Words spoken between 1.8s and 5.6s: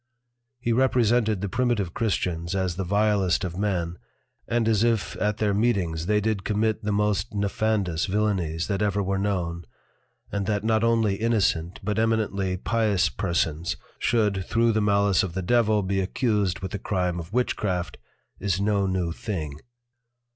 Christians as the vilest of men, and as if at their